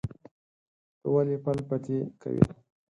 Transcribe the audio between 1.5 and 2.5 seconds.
پتی کوې؟